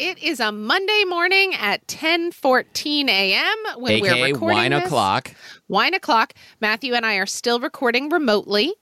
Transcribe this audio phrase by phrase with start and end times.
[0.00, 3.56] it is a Monday morning at 10:14 a.m.
[3.76, 4.86] when we're aka recording wine this.
[4.86, 5.32] o'clock.
[5.68, 6.32] Wine o'clock.
[6.60, 8.72] Matthew and I are still recording remotely,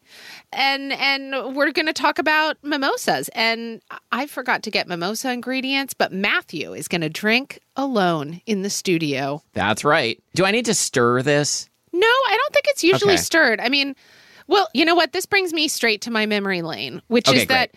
[0.52, 3.28] and and we're going to talk about mimosas.
[3.30, 8.62] And I forgot to get mimosa ingredients, but Matthew is going to drink alone in
[8.62, 9.42] the studio.
[9.52, 10.22] That's right.
[10.34, 11.68] Do I need to stir this?
[11.92, 13.22] No, I don't think it's usually Okay.
[13.22, 13.60] stirred.
[13.60, 13.96] I mean,
[14.46, 15.12] well, you know what?
[15.12, 17.70] This brings me straight to my memory lane, which Okay, is that.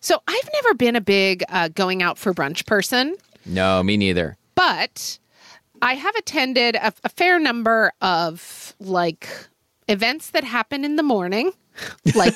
[0.00, 3.16] So I've never been a big uh, going out for brunch person.
[3.44, 4.36] No, me neither.
[4.54, 5.18] but
[5.82, 9.28] I have attended a, a fair number of like
[9.88, 11.52] events that happen in the morning.
[12.14, 12.34] Like,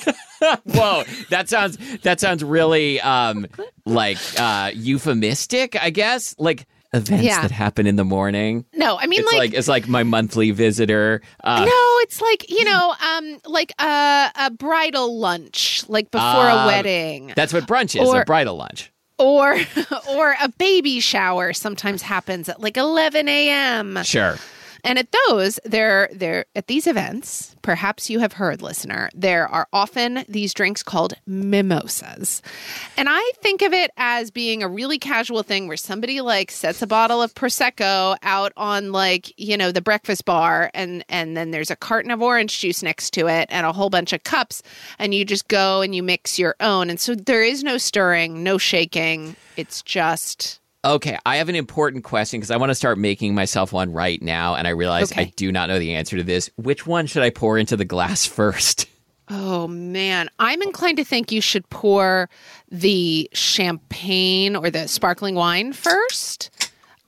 [0.65, 3.47] Whoa, that sounds that sounds really um
[3.87, 6.35] like uh euphemistic, I guess.
[6.37, 7.41] Like events Yeah.
[7.41, 8.65] that happen in the morning.
[8.73, 11.21] no, I mean, It's like, it's like my monthly visitor.
[11.43, 16.55] Uh, no, it's like you know, um, like a a bridal lunch, like before a
[16.55, 18.91] Um, wedding, That's what brunch is, Or- a bridal lunch.
[19.17, 19.57] or
[20.09, 21.53] or a baby shower.
[21.53, 23.99] Sometimes happens at like eleven a.m.
[24.03, 24.37] Sure.
[24.83, 29.67] And at those, there, there, at these events, perhaps you have heard, listener, there are
[29.73, 32.41] often these drinks called mimosas.
[32.97, 36.81] And I think of it as being a really casual thing where somebody like sets
[36.81, 41.51] a bottle of prosecco out on like you know the breakfast bar, and and then
[41.51, 44.63] there's a carton of orange juice next to it and a whole bunch of cups,
[44.99, 46.89] and you just go and you mix your own.
[46.89, 49.35] And so there is no stirring, no shaking.
[49.57, 53.71] It's just Okay, I have an important question because I want to start making myself
[53.71, 56.49] one right now, and I realize I do not know the answer to this.
[56.55, 58.87] Which one should I pour into the glass first?
[59.29, 62.29] Oh man, I'm inclined to think you should pour
[62.69, 66.49] the champagne or the sparkling wine first.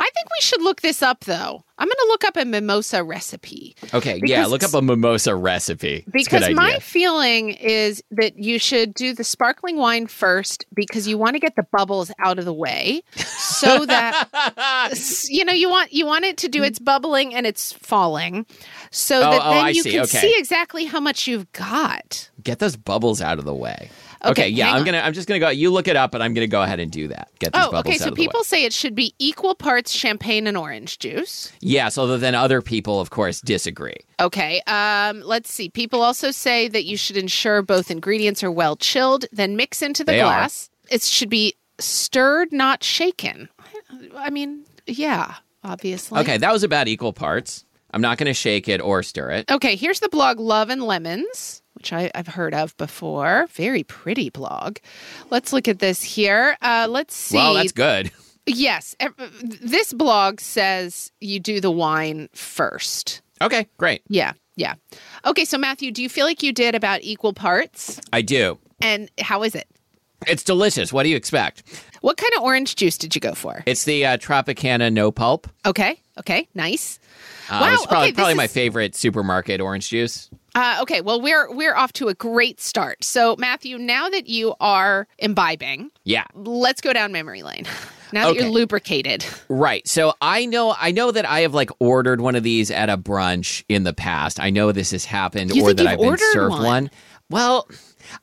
[0.06, 1.64] I think we should look this up though.
[1.78, 6.04] I'm going to look up a mimosa recipe Okay, yeah, look up a mimosa recipe.
[6.14, 11.18] It's because my feeling is that you should do the sparkling wine first because you
[11.18, 14.92] want to get the bubbles out of the way so that
[15.30, 18.46] you know you want you want it to do its bubbling and it's falling
[18.92, 19.92] so Oh, that oh, then you see.
[19.92, 20.20] can Okay.
[20.20, 22.30] see exactly how much you've got.
[22.44, 23.90] Get those bubbles out of the way.
[24.26, 24.86] Okay, Okay, yeah, I'm on.
[24.86, 25.00] gonna.
[25.00, 25.50] I'm just gonna go.
[25.50, 27.30] You look it up, and I'm gonna go ahead and do that.
[27.40, 27.96] Get these Oh, bubbles okay.
[27.96, 28.28] out So of the way.
[28.28, 31.52] people say it should be equal parts champagne and orange juice.
[31.62, 33.98] Yeah, so then other people, of course, disagree.
[34.20, 34.62] Okay.
[34.68, 35.70] Um, let's see.
[35.70, 40.04] People also say that you should ensure both ingredients are well chilled, then mix into
[40.04, 40.26] the They are.
[40.26, 40.70] glass.
[40.92, 43.50] It should be stirred, not shaken.
[44.16, 46.20] I mean, yeah, obviously.
[46.22, 47.66] Okay, that was about equal parts.
[47.92, 49.52] I'm not gonna shake it or stir it.
[49.52, 53.46] Okay, here's the blog Love and Lemons, which I, I've heard of before.
[53.52, 54.78] Very pretty blog.
[55.30, 56.56] Let's look at this here.
[56.62, 57.36] Uh, let's see.
[57.36, 58.10] Well, that's good.
[58.46, 58.96] Yes.
[59.42, 63.22] This blog says you do the wine first.
[63.42, 64.02] Okay, great.
[64.08, 64.76] Yeah, yeah.
[65.26, 68.00] Okay, so Matthew, do you feel like you did about equal parts?
[68.14, 68.58] I do.
[68.82, 69.68] And how is it?
[70.26, 70.94] It's delicious.
[70.94, 71.64] What do you expect?
[72.00, 73.62] What kind of orange juice did you go for?
[73.66, 75.50] It's the uh, Tropicana no pulp.
[75.66, 77.00] Okay, okay, nice.
[77.50, 80.30] Uh, Wow, It's probably, okay, probably my is- favorite supermarket orange juice.
[80.56, 83.04] Uh, okay, well we're we're off to a great start.
[83.04, 86.26] So Matthew, now that you are imbibing, Yeah.
[86.36, 87.66] let's go down memory lane.
[88.14, 88.42] Now that Okay.
[88.42, 89.26] you're lubricated.
[89.50, 89.88] Right.
[89.88, 92.96] So I know I know that I have like ordered one of these at a
[92.96, 94.40] brunch in the past.
[94.40, 96.62] I know this has happened You or think that you've I've been served one?
[96.64, 96.92] one.
[97.32, 97.68] Well,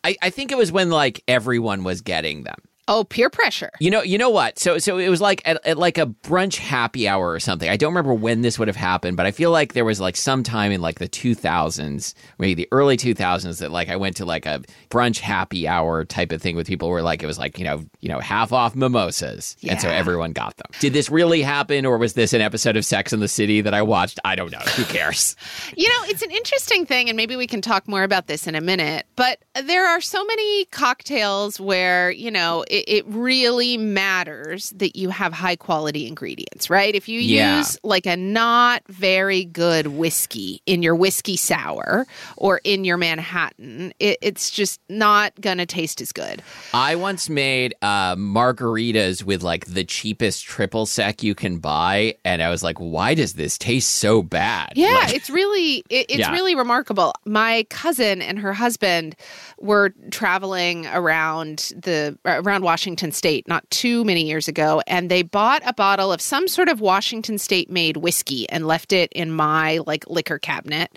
[0.05, 2.55] I, I think it was when like everyone was getting them.
[2.93, 3.71] Oh, peer pressure.
[3.79, 4.59] You know, you know what?
[4.59, 7.71] So, so it was like at, at like a brunch happy hour or something.
[7.71, 10.17] I don't remember when this would have happened, but I feel like there was like
[10.17, 14.25] some time in like the 2000s, maybe the early 2000s, that like I went to
[14.25, 17.61] like a brunch happy hour type of thing with people where like it was like
[17.61, 20.67] you know, you know, half off mimosas, and so everyone got them.
[20.81, 23.73] Did this really happen, or was this an episode of Sex in the City that
[23.73, 24.19] I watched?
[24.25, 24.59] I don't know.
[24.59, 25.37] Who cares?
[25.77, 28.55] You know, it's an interesting thing, and maybe we can talk more about this in
[28.55, 29.07] a minute.
[29.17, 35.11] But there are so many cocktails where, you know, it, it really matters that you
[35.11, 36.95] have high quality ingredients, right?
[36.95, 37.59] If you Yeah.
[37.59, 42.07] use like a not very good whiskey in your whiskey sour
[42.37, 46.43] or in your Manhattan, it, it's just not going to taste as good.
[46.75, 52.43] I once made uh, margaritas with like the cheapest triple sec you can buy, and
[52.43, 56.19] I was like, "Why does this taste so bad?" Yeah, Like- it's really it, it's
[56.21, 56.31] Yeah.
[56.33, 57.13] really remarkable.
[57.25, 59.15] My cousin and her husband
[59.59, 65.63] were traveling around the around Washington State not too many years ago, and they bought
[65.65, 69.81] a bottle of some sort of Washington State made whiskey and left it in my
[69.87, 70.97] like liquor cabinet.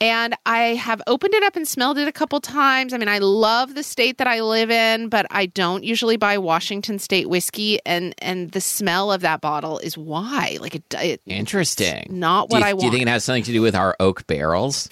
[0.00, 2.92] And I have opened it up and smelled it a couple times.
[2.92, 6.36] I mean, I love the state that I live in, but I don't usually buy
[6.36, 10.58] Washington State whiskey, and and the smell of that bottle is why.
[10.60, 12.06] Like it, it Interesting.
[12.10, 12.80] not what you, I want.
[12.80, 14.88] Do you think it has something to do with our oak barrels?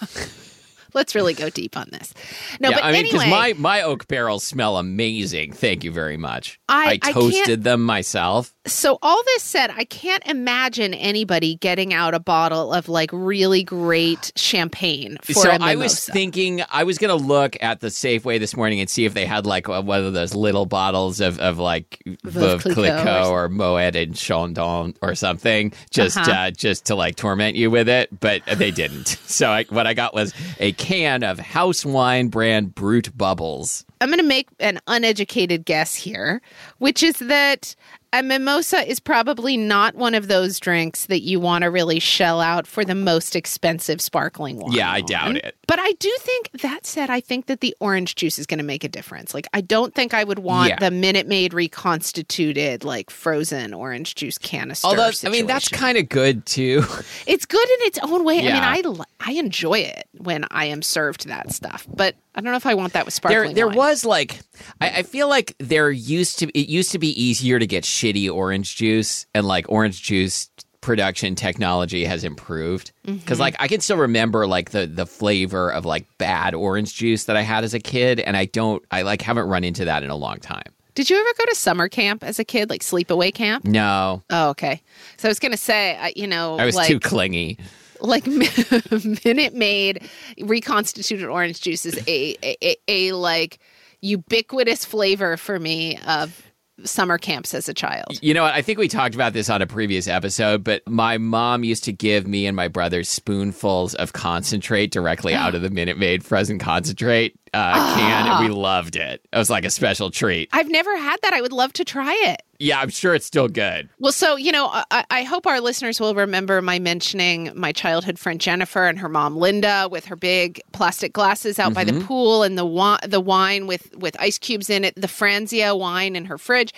[0.94, 2.12] Let's really go deep on this.
[2.60, 5.52] No, yeah, but I mean, anyway, my my oak barrels smell amazing.
[5.52, 6.58] Thank you very much.
[6.68, 8.54] I- I toasted them myself.
[8.66, 13.62] so all this said, I can't imagine anybody getting out a bottle of like really
[13.64, 18.56] great champagne for so I was thinking I was gonna look at the Safeway this
[18.56, 21.58] morning and see if they had like uh, one of those little bottles of, of
[21.58, 26.30] like Veuve Veuve Clicquot Clicquot or or Moet and Chandon or something, just Uh-huh.
[26.30, 29.16] uh, just to like torment you with it, but they didn't.
[29.28, 33.84] So I, what I got was a can of house wine brand Brut Bubbles.
[34.00, 36.40] I'm going to make an uneducated guess here,
[36.78, 37.74] which is that
[38.12, 42.40] a mimosa is probably not one of those drinks that you want to really shell
[42.40, 44.72] out for the most expensive sparkling wine.
[44.72, 45.36] Yeah, I doubt on.
[45.36, 45.56] it.
[45.66, 48.64] But I do think that said, I think that the orange juice is going to
[48.64, 49.34] make a difference.
[49.34, 50.76] Like, I don't think I would want Yeah.
[50.78, 54.86] the Minute Maid reconstituted, like frozen orange juice canister.
[54.88, 56.82] Although I mean that's kind of good too.
[57.26, 58.40] it's good in its own way.
[58.42, 58.58] Yeah.
[58.70, 62.52] I mean, I I enjoy it when I am served that stuff, but I don't
[62.52, 63.54] know if I want that with there sparkling.
[63.54, 63.76] there wine.
[63.76, 64.40] was like
[64.80, 68.30] I, I feel like there used to it used to be easier to get shitty
[68.32, 73.40] orange juice and like orange juice production technology has improved because Mm-hmm.
[73.40, 77.36] like I can still remember like the the flavor of like bad orange juice that
[77.36, 80.10] I had as a kid and I don't I like haven't run into that in
[80.10, 80.72] a long time.
[80.94, 83.64] Did you ever go to summer camp as a kid, like sleepaway camp?
[83.64, 84.82] No, Oh, okay.
[85.16, 87.58] So I was gonna say, I- you know, I was like too clingy.
[88.00, 88.26] Like
[89.24, 90.08] Minute Maid
[90.40, 93.58] reconstituted orange juice is a, a, a, a like
[94.00, 96.42] ubiquitous flavor for me of
[96.84, 98.18] summer camps as a child.
[98.22, 98.54] You know what?
[98.54, 101.92] I think we talked about this on a previous episode, but my mom used to
[101.92, 106.58] give me and my brother spoonfuls of concentrate directly out of the Minute Maid frozen
[106.58, 108.40] concentrate uh, can, and Ah.
[108.40, 109.20] we loved it.
[109.32, 110.48] It was like a special treat.
[110.52, 111.32] I've never had that.
[111.32, 112.42] I would love to try it.
[112.60, 113.88] Yeah, I'm sure it's still good.
[114.00, 118.18] Well, so you know, I, I hope our listeners will remember my mentioning my childhood
[118.18, 122.42] friend Jennifer and her mom Linda with her big plastic glasses out by the pool
[122.42, 126.24] and the wi- the wine with with ice cubes in it, the Franzia wine in
[126.24, 126.74] her fridge.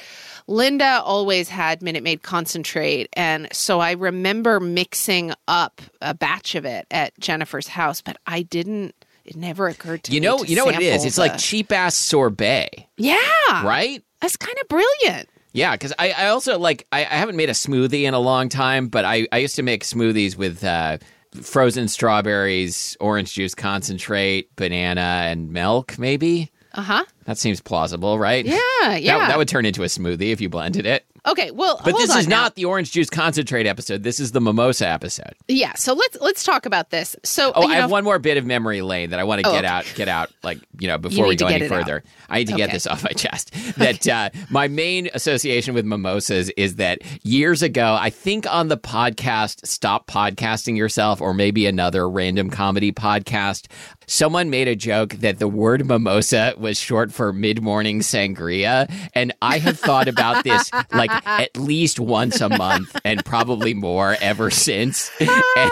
[0.47, 6.65] Linda always had Minute Maid concentrate, and so I remember mixing up a batch of
[6.67, 8.95] it at Jennifer's house, but I didn't.
[9.31, 10.27] It never occurred to You me.
[10.27, 11.05] know, to you know what it is?
[11.05, 13.17] It's like cheap ass sorbet, yeah,
[13.65, 14.03] right?
[14.21, 15.29] That's kind of brilliant.
[15.53, 18.49] Yeah, because I, I also like I, I haven't made a smoothie in a long
[18.49, 20.99] time, but I, I used to make smoothies with uh,
[21.43, 25.99] frozen strawberries, orange juice concentrate, banana, and milk.
[25.99, 27.05] Maybe Uh huh.
[27.25, 28.45] that seems plausible, right?
[28.45, 29.29] Yeah, That- yeah.
[29.29, 31.05] that, would turn into a smoothie if you blended it.
[31.31, 32.43] Okay, well, But this is now.
[32.43, 34.03] not the orange juice concentrate episode.
[34.03, 35.35] This is the mimosa episode.
[35.49, 37.17] Yeah, so let's let's talk about this.
[37.25, 39.43] So, Oh, you I know, have one more bit of memory lane that I want
[39.43, 39.73] to Oh, get okay.
[39.75, 41.79] out, get out, like you know, before we go any it out.
[41.79, 42.03] further.
[42.29, 43.53] I need to get this off my chest.
[43.77, 48.77] That uh, my main association with mimosas is that years ago, I think on the
[48.79, 53.67] podcast "Stop Podcasting Yourself" or maybe another random comedy podcast,
[54.11, 59.59] someone made a joke that the word mimosa was short for mid-morning sangria, and I
[59.59, 65.11] have thought about this like at least once a month and probably more ever since.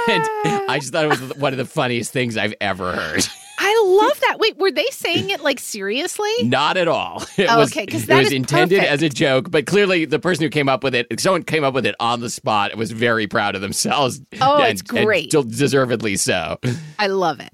[0.08, 0.24] And
[0.70, 3.26] I just thought it was one of the funniest things I've ever heard.
[3.58, 4.38] I love that.
[4.38, 6.30] Wait, were they saying it like seriously?
[6.44, 7.24] Not at all.
[7.38, 8.92] It Oh, was, okay, 'cause it that was intended perfect.
[8.92, 11.74] as a joke, but clearly the person who came up with it, someone came up
[11.74, 14.20] with it on the spot, was very proud of themselves.
[14.40, 15.32] Oh, and, it's great.
[15.34, 16.58] and deservedly so.
[16.98, 17.52] I love it.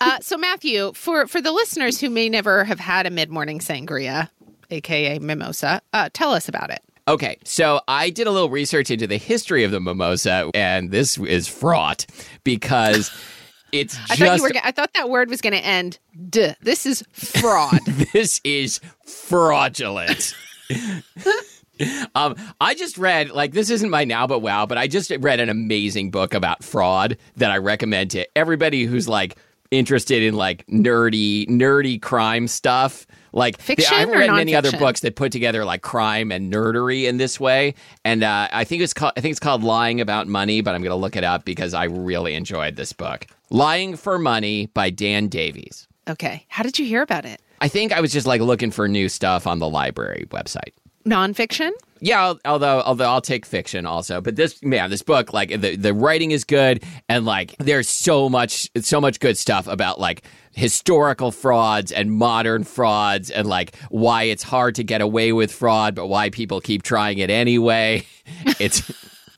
[0.00, 3.58] Uh, so, Matthew, for for the listeners who may never have had a mid morning
[3.58, 4.28] sangria,
[4.70, 6.80] aka mimosa, uh, tell us about it.
[7.08, 11.18] Okay, so I did a little research into the history of the mimosa, and this
[11.18, 12.06] is fraught
[12.44, 13.10] because
[13.72, 14.52] it's I just thought you were.
[14.62, 15.98] I thought that word was going to end.
[16.28, 16.54] Duh.
[16.60, 17.80] This is fraud.
[18.12, 20.34] this is fraudulent.
[22.14, 25.40] um, I just read like this isn't my now but wow, but I just read
[25.40, 29.36] an amazing book about fraud that I recommend to everybody who's like
[29.72, 33.06] interested in like nerdy, nerdy crime stuff.
[33.32, 36.52] Like Fiction I haven't or read many other books that put together like crime and
[36.52, 37.74] nerdery in this way,
[38.04, 40.82] and uh, I think it's called I think it's called Lying About Money, but I'm
[40.82, 43.26] going to look it up because I really enjoyed this book.
[43.48, 45.88] Lying for Money by Dan Davies.
[46.08, 46.44] okay.
[46.48, 47.40] How did you hear about it?
[47.62, 50.74] I think I was just like looking for new stuff on the library website.
[51.04, 51.70] Nonfiction.
[52.00, 55.94] Yeah, although although I'll take fiction also, but this man, this book like the the
[55.94, 61.30] writing is good and like there's so much so much good stuff about like historical
[61.30, 66.08] frauds and modern frauds and like why it's hard to get away with fraud but
[66.08, 68.04] why people keep trying it anyway.
[68.58, 68.82] It's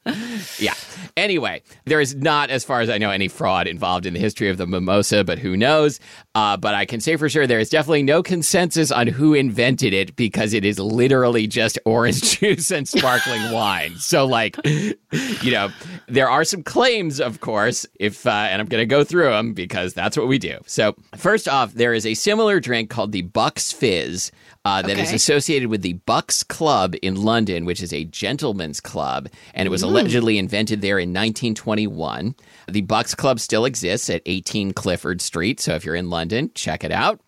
[0.59, 0.75] yeah.
[1.17, 4.51] Anyway, there is not, as far as I know, any fraud involved in the history
[4.51, 6.01] of the mimosa, but who knows?
[6.35, 9.93] Uh, but I can say for sure there is definitely no consensus on who invented
[9.93, 13.95] it because it is literally just orange juice and sparkling wine.
[13.99, 15.71] So, like, you know,
[16.09, 19.53] there are some claims, of course, if, uh, and I'm going to go through them
[19.55, 20.59] because that's what we do.
[20.67, 24.33] So, first off, there is a similar drink called the Bucks Fizz.
[24.67, 25.17] Uh, that is Okay.
[25.17, 29.83] associated with the Bucks Club in London, which is a gentleman's club, and it was
[29.83, 32.35] allegedly invented there in 1921.
[32.67, 36.24] The Bucks Club still exists at 18 Clifford Street, so if you're in London,
[36.55, 37.21] check it out.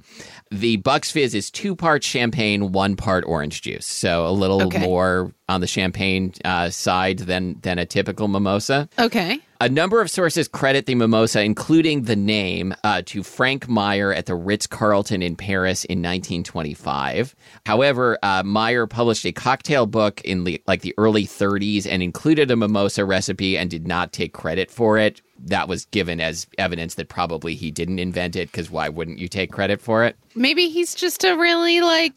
[0.50, 4.78] The Bucks Fizz is two parts champagne, one part orange juice, so a little Okay.
[4.78, 8.88] more on the champagne uh, side than than a typical mimosa.
[8.98, 9.38] Okay.
[9.60, 14.26] A number of sources credit the mimosa, including the name, uh, to Frank Meier at
[14.26, 17.34] the Ritz Carlton in Paris in 1925.
[17.64, 22.50] However, uh, Meier published a cocktail book in the, like the early 30s and included
[22.50, 25.22] a mimosa recipe and did not take credit for it.
[25.44, 29.28] That was given as evidence that probably he didn't invent it because why wouldn't you
[29.28, 30.16] take credit for it?
[30.34, 32.12] Maybe he's just a really like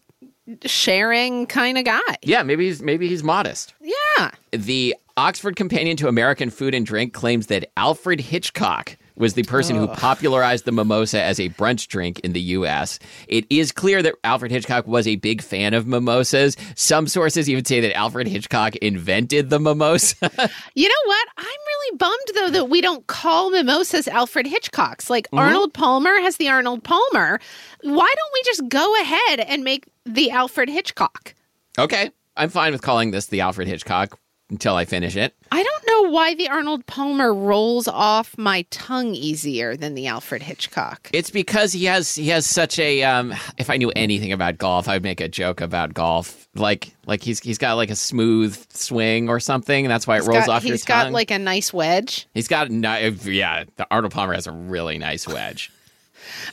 [0.65, 2.17] sharing kind of guy.
[2.21, 3.73] Yeah, maybe he's maybe he's modest.
[3.81, 4.31] Yeah.
[4.51, 9.75] The Oxford Companion to American Food and Drink claims that Alfred Hitchcock was the person
[9.75, 12.97] who popularized the mimosa as a brunch drink in the U.S.
[13.27, 16.57] It is clear that Alfred Hitchcock was a big fan of mimosas.
[16.75, 20.31] Some sources even say that Alfred Hitchcock invented the mimosa.
[20.75, 21.27] You know what?
[21.37, 25.09] I'm really bummed though that we don't call mimosas Alfred Hitchcocks.
[25.09, 25.39] Like mm-hmm.
[25.39, 27.39] Arnold Palmer has the Arnold Palmer.
[27.81, 31.33] Why don't we just go ahead and make the Alfred Hitchcock?
[31.77, 34.17] okay, I'm fine with calling this the Alfred Hitchcock
[34.49, 35.35] until I finish it.
[35.51, 40.41] I don't know why the Arnold Palmer rolls off my tongue easier than the Alfred
[40.43, 41.09] Hitchcock.
[41.13, 44.87] It's because he has he has such a um if I knew anything about golf,
[44.87, 46.47] I would make a joke about golf.
[46.55, 50.23] Like like he's he's got like a smooth swing or something, and that's why it
[50.25, 51.05] rolls got, off your he's tongue.
[51.05, 52.27] got like a nice wedge.
[52.33, 55.71] he's got ni- yeah, the Arnold Palmer has a really nice wedge.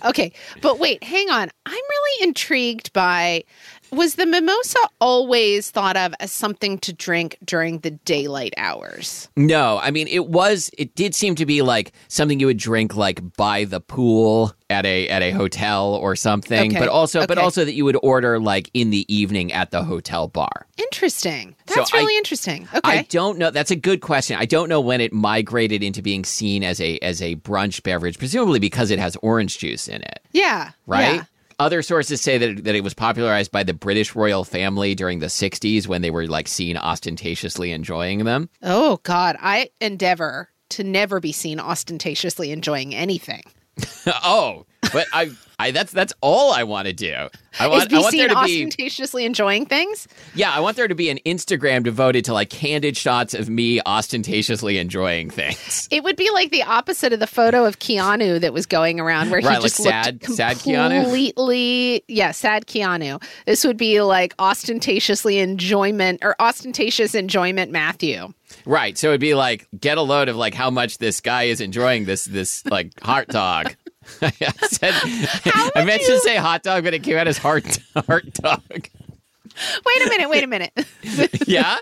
[0.04, 1.50] Okay, but wait, hang on.
[1.66, 3.44] I'm really intrigued by
[3.96, 9.28] was the mimosa always thought of as something to drink during the daylight hours?
[9.36, 12.94] No, I mean it was it did seem to be like something you would drink
[12.94, 17.38] like by the pool at a at a hotel or something, Okay, but also but
[17.38, 20.66] also that you would order like in the evening at the hotel bar.
[20.76, 21.56] Interesting.
[21.66, 22.68] So That's I- really interesting.
[22.74, 22.98] Okay.
[22.98, 23.50] I don't know.
[23.50, 24.36] That's a good question.
[24.38, 28.18] I don't know when it migrated into being seen as a as a brunch beverage,
[28.18, 30.72] presumably because it has orange juice in it, yeah.
[30.86, 31.16] right?
[31.16, 31.24] yeah.
[31.58, 35.26] Other sources say that, that it was popularized by the British royal family during the
[35.26, 38.50] 60s when they were like seen ostentatiously enjoying them.
[38.62, 43.42] Oh God, I endeavor to never be seen ostentatiously enjoying anything.
[44.22, 47.14] oh, but I, I that's that's all I want to do.
[47.58, 50.06] I Is want, be I want there to be ostentatiously enjoying things?
[50.34, 53.80] yeah, I want there to be an Instagram devoted to like candid shots of me
[53.86, 55.88] ostentatiously enjoying things.
[55.90, 59.30] It would be like the opposite of the photo of Keanu that was going around,
[59.30, 61.02] where he Right, like just sad- looked sad Keanu?
[61.04, 63.22] completely, yeah, sad Keanu.
[63.46, 68.32] This would be like ostentatiously enjoyment or ostentatious enjoyment Matthew.
[68.66, 68.98] Right.
[68.98, 72.04] So it'd be like get a load of like how much this guy is enjoying
[72.04, 73.74] this this like heart dog.
[74.22, 74.30] I
[74.68, 74.94] said
[75.74, 78.62] I meant to say hot dog, but it came out as heart heart dog.
[79.86, 80.72] Wait a minute, wait a minute.
[81.46, 81.78] yeah.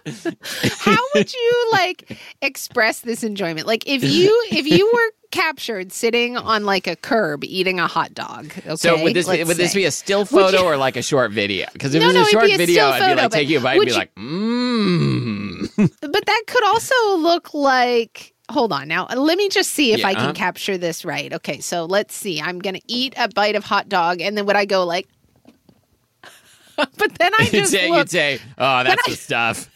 [0.79, 3.67] How would you like express this enjoyment?
[3.67, 8.15] Like if you if you were captured sitting on like a curb eating a hot
[8.15, 8.53] dog.
[8.59, 8.77] Okay.
[8.77, 9.79] So would this let's would this say.
[9.81, 11.67] be a still photo or like a short video?
[11.73, 13.59] Because if No, it was no, a short be a video, I'd be like you
[13.59, 15.91] a bite and be you- like, mmm.
[16.01, 19.07] But that could also look like Hold on now.
[19.07, 20.33] Let me just see if Yeah, I can uh-huh.
[20.35, 21.33] capture this right.
[21.33, 22.41] Okay, so let's see.
[22.41, 25.09] I'm going to eat a bite of hot dog and then would I go like
[26.77, 29.71] But then I You'd just say, look you'd say, oh, that's I- the stuff.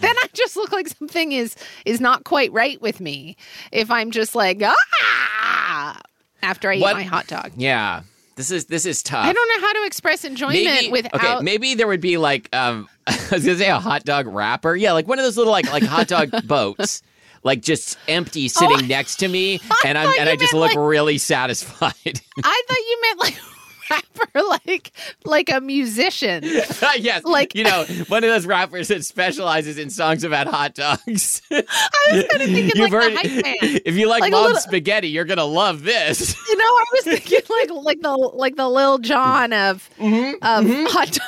[0.00, 3.36] then I just look like something is is not quite right with me.
[3.72, 5.98] If I'm just like ah
[6.42, 7.52] after I What- eat my hot dog.
[7.56, 8.02] Yeah.
[8.36, 9.24] This is this is tough.
[9.26, 12.48] I don't know how to express enjoyment maybe, without okay, maybe there would be like
[12.54, 14.74] um I was gonna say a hot dog wrapper.
[14.76, 17.02] Yeah, like one of those little like like hot dog boats.
[17.42, 20.74] Like just empty sitting I- next to me I and I'm and I just look
[20.74, 21.92] like- really satisfied.
[22.44, 23.40] I thought you meant like
[23.90, 24.92] rapper like
[25.24, 26.44] like a musician.
[26.44, 27.24] yes.
[27.24, 31.42] Like- you know, one of those rappers that specializes in songs about hot dogs.
[31.50, 31.64] I
[32.12, 33.80] was kind of thinking You've like heard the hype man.
[33.84, 36.36] if you like, Like mom's little- spaghetti, you're gonna love this.
[36.46, 40.90] You know, I was thinking like like the like the Lil Jon of Mm-hmm, of
[40.92, 41.18] hot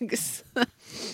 [0.00, 0.42] dogs.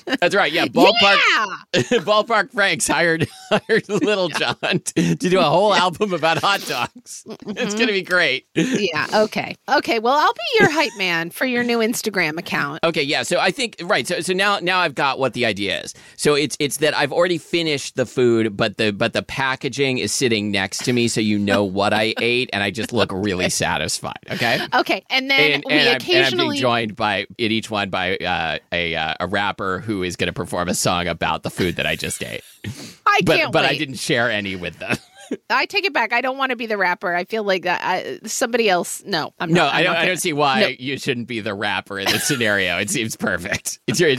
[0.06, 0.52] That's right.
[0.52, 1.80] Yeah, ballpark Yeah.
[2.00, 7.24] ballpark Franks hired hired Lil Jon to, to do a whole album about hot dogs.
[7.46, 8.46] It's gonna be great.
[8.54, 9.06] Yeah.
[9.14, 9.56] Okay.
[9.68, 9.98] Okay.
[9.98, 12.80] Well, I'll be your hype man for your new Instagram account.
[12.84, 13.22] Okay, yeah.
[13.22, 14.06] So I think right.
[14.06, 15.94] So so now now I've got what the idea is.
[16.16, 20.12] So it's it's that I've already finished the food, but the but the packaging is
[20.12, 23.50] sitting next to me, so you know what I ate, and I just look really
[23.50, 24.18] satisfied.
[24.30, 24.60] Okay.
[24.74, 25.04] Okay.
[25.10, 27.90] And then And, we and, I'm, and I'm occasionally being joined by in each one
[27.90, 31.50] by uh, a uh, a rapper who is going to perform a song about the
[31.50, 32.42] food that I just ate.
[33.06, 33.70] I But can't but wait.
[33.70, 34.96] I didn't share any with them.
[35.50, 36.12] I take it back.
[36.12, 37.14] I don't want to be the rapper.
[37.14, 39.02] I feel like I, somebody else.
[39.06, 39.74] No, I'm No, not.
[39.74, 39.96] I'm I don't.
[39.96, 40.66] I don't see why No.
[40.78, 42.76] you shouldn't be the rapper in this scenario.
[42.78, 43.78] It seems perfect.
[43.86, 44.10] It's your.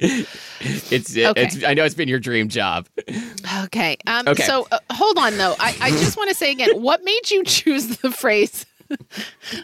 [0.00, 1.16] It's.
[1.16, 1.42] Okay.
[1.42, 1.64] It's.
[1.64, 2.88] I know it's been your dream job.
[3.64, 3.96] Okay.
[4.06, 4.42] Um, Okay.
[4.42, 5.54] So uh, hold on, though.
[5.58, 8.66] I, I just want to say again what made you choose the phrase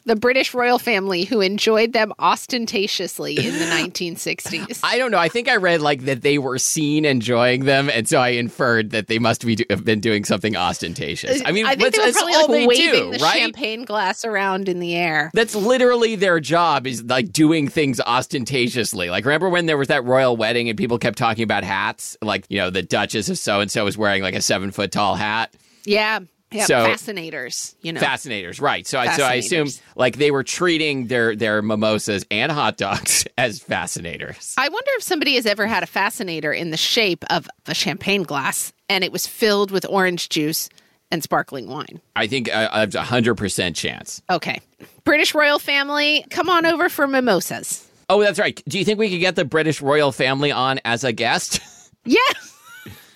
[0.04, 4.80] the British royal family who enjoyed them ostentatiously in the 1960s?
[4.82, 5.18] I don't know.
[5.18, 8.90] I think I read like that they were seen enjoying them, and so I inferred
[8.90, 11.40] that they must be have been doing something ostentatious.
[11.40, 13.38] Uh, I mean, I think they were probably like waving do, the right?
[13.38, 15.30] champagne glass around in the air.
[15.34, 19.10] That's literally their job is like doing things ostentatiously.
[19.10, 22.16] Like remember when there was that royal wedding and people kept talking about hats?
[22.22, 24.92] Like, you know, the Duchess of so and so was wearing like a seven foot
[24.92, 25.54] tall hat.
[25.84, 26.20] Yeah.
[26.52, 26.64] Yeah.
[26.64, 28.00] So- fascinators, you know.
[28.00, 28.86] Fascinators, right.
[28.86, 33.24] So I so I assume like they were treating their their mimosas and hot dogs
[33.38, 34.54] as fascinators.
[34.58, 38.22] I wonder if somebody has ever had a fascinator in the shape of a champagne
[38.24, 40.68] glass and it was filled with orange juice
[41.12, 42.00] and sparkling wine.
[42.16, 44.20] I think uh, I have a hundred percent chance.
[44.30, 44.60] Okay.
[45.04, 47.86] British royal family, come on over for mimosas.
[48.08, 48.60] Oh, that's right.
[48.68, 51.60] Do you think we could get the British royal family on as a guest?
[52.02, 52.58] Yes.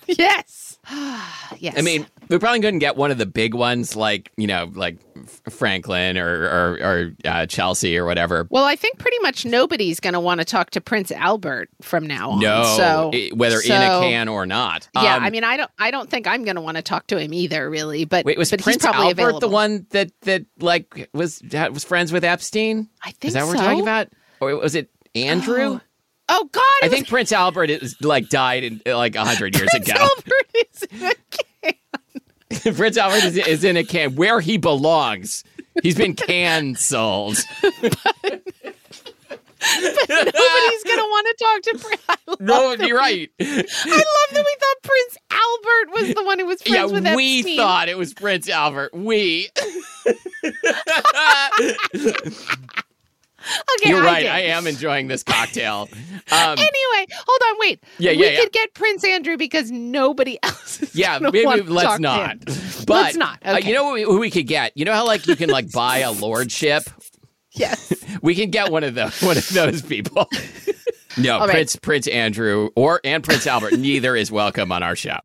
[0.06, 0.78] yes.
[1.58, 1.74] yes.
[1.76, 4.98] I mean, we probably couldn't get one of the big ones, like you know, like
[5.50, 8.46] Franklin or or, or uh, Chelsea or whatever.
[8.50, 12.06] well, I think pretty much nobody's going to want to talk to Prince Albert from
[12.06, 12.40] now on.
[12.40, 14.88] No, so i- whether in a can or not.
[14.94, 17.06] Yeah, Um, I mean, I don't, I don't think I'm going to want to talk
[17.08, 18.04] to him either, really.
[18.04, 19.40] But wait, was but Prince he's probably Albert available.
[19.40, 22.88] the one that that like was that was friends with Epstein?
[23.02, 24.08] I think Is that what we're talking about,
[24.40, 25.80] or was it Andrew?
[26.26, 26.62] Oh God!
[26.82, 29.92] I it think Prince Albert is like died in like a hundred years ago.
[29.94, 31.14] Albert is
[32.64, 32.74] in a can.
[32.76, 35.44] Prince Albert is, is in a can where he belongs.
[35.82, 37.36] He's been cancelled.
[37.62, 38.42] but
[39.82, 42.02] Nobody's going to want to talk to Prince.
[42.40, 43.30] No, you're right.
[43.40, 47.14] I love that we thought Prince Albert was the one who was Yeah, friends with
[47.16, 47.56] we Epstein.
[47.56, 48.94] thought it was Prince Albert.
[48.94, 49.48] We.
[53.80, 54.20] Okay, You're I right.
[54.22, 54.30] did.
[54.30, 55.88] I am enjoying this cocktail.
[56.32, 57.84] Um, Anyway, hold on, wait.
[57.98, 58.40] Yeah, we yeah, yeah.
[58.40, 60.80] could get Prince Andrew because nobody else.
[60.82, 62.38] Is yeah, maybe let's not.
[62.86, 63.38] But Let's not.
[63.44, 63.68] uh, Okay.
[63.68, 64.72] you know what we, who we could get?
[64.76, 66.84] You know how like you can like buy a lordship?
[67.56, 67.94] Yes.
[68.20, 70.28] We can get one of those one of those people.
[71.16, 71.50] No, All right.
[71.52, 75.18] Prince Prince Andrew or and Prince Albert, neither is welcome on our show.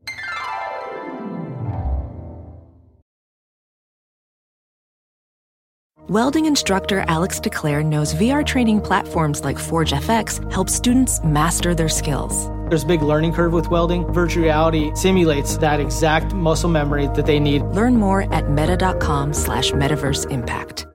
[6.10, 11.88] Welding instructor Alex DeClaire knows VR training platforms like Forge FX help students master their
[11.88, 12.48] skills.
[12.68, 14.12] There's a big learning curve with welding.
[14.12, 17.62] Virtual reality simulates that exact muscle memory that they need.
[17.62, 20.88] Learn more at meta.com slash metaverse impact.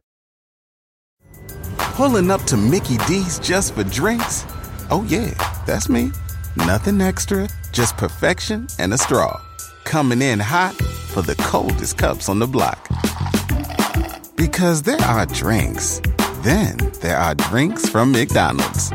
[1.79, 4.45] Pulling up to Mickey D's just for drinks?
[4.91, 5.31] Oh, yeah,
[5.65, 6.11] that's me.
[6.57, 9.41] Nothing extra, just perfection and a straw.
[9.85, 10.75] Coming in hot
[11.13, 12.89] for the coldest cups on the block.
[14.55, 16.01] Because there are drinks,
[16.43, 18.93] then there are drinks from McDonald's.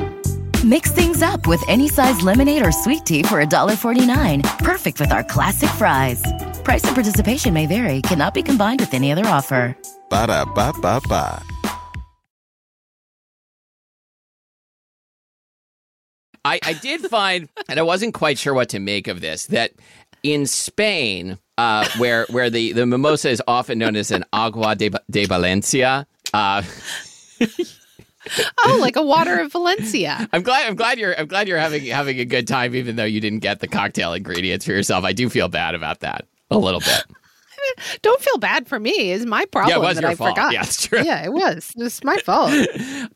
[0.63, 4.58] Mix things up with any size lemonade or sweet tea for $1.49.
[4.60, 6.24] Perfect with our classic fries.
[6.63, 9.76] Price and participation may vary, cannot be combined with any other offer.
[10.10, 11.43] Ba da ba ba ba.
[16.45, 19.74] I, I did find, and I wasn't quite sure what to make of this, that
[20.24, 24.89] in Spain, uh, where where the, the mimosa is often known as an agua de,
[25.10, 26.08] de Valencia.
[26.34, 26.63] Uh,
[28.65, 30.28] Oh, like a water of Valencia.
[30.34, 33.06] I'm glad I'm glad you're I'm glad you're having having a good time, even though
[33.06, 35.04] you didn't get the cocktail ingredients for yourself.
[35.06, 37.06] I do feel bad about that a little bit.
[38.02, 39.12] Don't feel bad for me.
[39.13, 40.32] It's my problem Yeah, it was that your I fault.
[40.32, 40.54] forgot.
[40.54, 41.02] Yeah, it's true.
[41.02, 41.72] Yeah, it was.
[41.78, 42.52] It's my fault.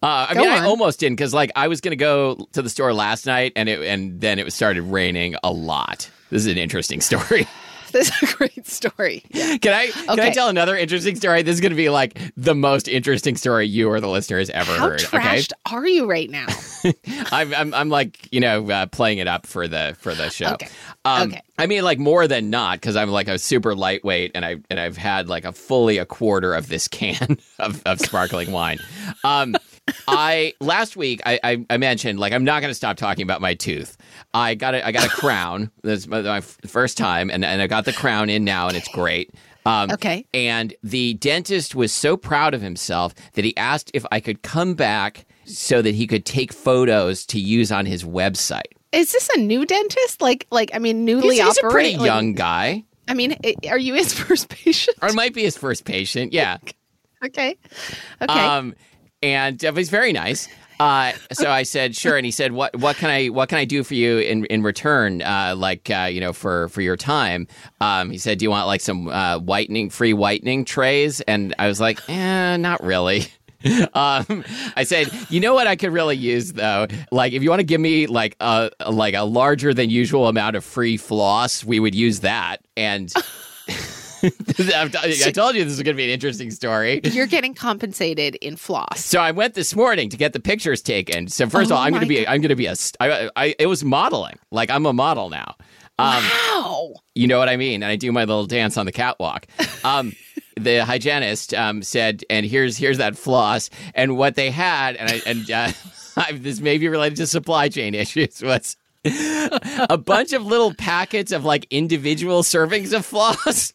[0.01, 2.69] Uh, I Go mean, I almost didn't because like I was gonna go to the
[2.69, 6.09] store last night, and it and then it started raining a lot.
[6.29, 7.45] This is an interesting story.
[7.93, 9.23] this is a great story.
[9.29, 9.57] Yeah.
[9.57, 11.41] Can I can I tell another interesting story?
[11.41, 14.49] This is going to be like the most interesting story you or the listener has
[14.49, 15.01] ever heard.
[15.01, 15.23] How heard.
[15.23, 16.47] trashed are you right now?
[17.31, 20.53] I'm, I'm I'm like you know uh, playing it up for the for the show.
[20.53, 20.67] Okay.
[21.05, 21.41] Um, Okay.
[21.57, 24.79] I mean, like more than not, because I'm like a super lightweight, and I and
[24.79, 28.79] I've had like a fully a quarter of this can of, of sparkling wine.
[29.23, 29.55] Um,
[30.07, 33.41] I last week I, I, I mentioned like I'm not going to stop talking about
[33.41, 33.97] my tooth.
[34.33, 35.71] I got a, I got a crown.
[35.83, 38.87] That's my, my first time, and and I got the crown in now, and it's
[38.89, 39.31] great.
[39.65, 40.25] Um, Okay.
[40.33, 44.73] And the dentist was so proud of himself that he asked if I could come
[44.73, 48.73] back so that he could take photos to use on his website.
[48.91, 50.21] Is this a new dentist?
[50.21, 52.83] Like, like I mean, newly He's, he's a pretty like- young guy.
[53.07, 53.35] I mean,
[53.69, 54.97] are you his first patient?
[55.01, 56.31] Or might be his first patient.
[56.33, 56.57] Yeah.
[57.25, 57.55] Okay.
[58.21, 58.33] Okay.
[58.33, 58.75] Um,
[59.23, 60.47] and uh, he's very nice.
[60.79, 62.17] Uh, so I said, sure.
[62.17, 64.63] And he said, what, what can I, what can I do for you in, in
[64.63, 65.21] return?
[65.21, 67.47] Uh, like, uh, you know, for, for your time.
[67.79, 71.21] Um, he said, do you want like some, uh, whitening, free whitening trays?
[71.21, 73.27] And I was like, eh, not really.
[73.93, 74.43] Um,
[74.75, 76.85] I said, you know what I could really use though?
[77.13, 80.57] Like, if you want to give me like a like a larger than usual amount
[80.57, 82.57] of free floss, we would use that.
[82.75, 83.13] And
[84.59, 87.01] I told you this was going to be an interesting story.
[87.03, 89.03] You're getting compensated in floss.
[89.03, 91.27] So I went this morning to get the pictures taken.
[91.27, 93.29] So first of Oh all, I'm going to be I'm going to be a I,
[93.35, 94.39] I, it was modeling.
[94.51, 95.55] Like I'm a model now.
[95.99, 96.93] Um, Wow.
[97.13, 97.83] you know what I mean?
[97.83, 99.45] And I do my little dance on the catwalk.
[99.83, 100.13] Um,
[100.55, 103.69] the hygienist um, said, and here's here's that floss.
[103.93, 105.71] And what they had, and I, and uh,
[106.33, 108.75] this may be related to supply chain issues, was
[109.89, 113.73] a bunch of little packets of like individual servings of floss,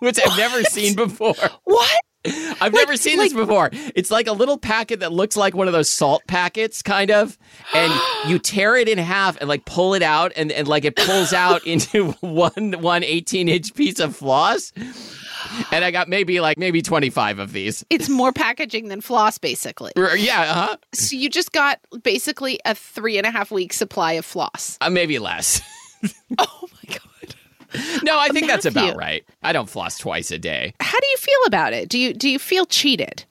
[0.00, 1.34] which I've never seen before.
[1.64, 2.00] What?
[2.60, 3.70] I've never seen this before.
[3.94, 7.38] It's like a little packet that looks like one of those salt packets, kind of,
[7.74, 7.92] and
[8.26, 11.32] you tear it in half and like pull it out, and, and like it pulls
[11.32, 14.72] out into one one 18 inch piece of floss.
[15.70, 17.84] And I got maybe like maybe 25 of these.
[17.90, 19.92] It's more packaging than floss, basically.
[19.96, 20.76] Yeah, uh-huh.
[20.94, 24.76] So you just got basically a three and a half week supply of floss.
[24.80, 25.60] Uh, maybe less.
[26.38, 26.67] Oh.
[28.02, 29.24] No, I think that's about right.
[29.42, 30.72] I don't floss twice a day.
[30.80, 31.88] How do you feel about it?
[31.88, 33.24] Do you do you feel cheated?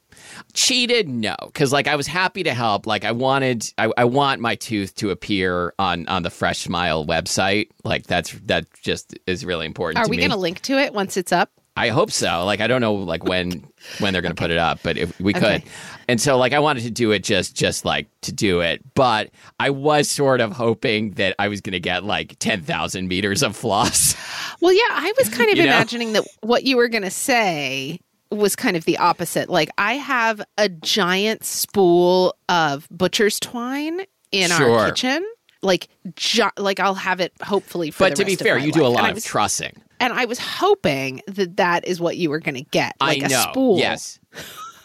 [0.54, 4.41] cheated no because like i was happy to help like i wanted I, I want
[4.41, 9.45] my tooth to appear on on the fresh smile website like that's that just is
[9.45, 11.52] really important Are we me to link to it once it's up?
[11.77, 13.63] I hope so like i don't know like when
[13.99, 15.63] when they're going to put it up but if we could Okay.
[16.07, 19.29] and so like i wanted to do it just just like to do it but
[19.59, 23.55] i was sort of hoping that i was going to get like 10,000 meters of
[23.55, 24.15] floss
[24.59, 25.69] Well, yeah, I was kind of You know?
[25.75, 27.99] imagining that what you were going to say
[28.31, 29.49] was kind of the opposite.
[29.49, 34.79] Like I have a giant spool of butcher's twine in Sure.
[34.79, 35.23] our kitchen.
[35.61, 38.83] Like, ju- like I'll have it hopefully for but the to be fair you do
[38.83, 42.55] a lot of trussing and I was hoping that that is what you were going
[42.55, 43.39] to get, like I know.
[43.39, 43.79] a spool.
[43.79, 44.19] Yes.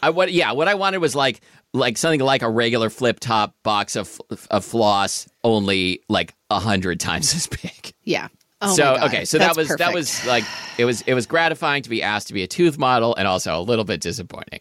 [0.03, 1.40] I what yeah, what I wanted was like
[1.72, 4.20] like something like a regular flip top box of
[4.51, 7.94] of floss only like a hundred times as big.
[8.03, 8.29] yeah.
[8.64, 10.44] Oh so okay, so That's that was that was like
[10.79, 13.59] it was it was gratifying to be asked to be a tooth model and also
[13.59, 14.61] a little bit disappointing.